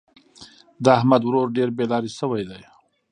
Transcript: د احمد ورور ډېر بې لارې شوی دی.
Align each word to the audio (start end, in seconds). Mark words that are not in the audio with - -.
د 0.83 0.85
احمد 0.97 1.21
ورور 1.25 1.47
ډېر 1.57 1.69
بې 1.77 1.85
لارې 1.91 2.09
شوی 2.19 2.43
دی. 2.49 2.61